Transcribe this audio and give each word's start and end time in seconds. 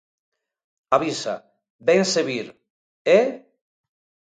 Avisa, 0.97 1.35
vénse 1.87 2.21
vir, 2.29 2.47
e... 3.19 3.21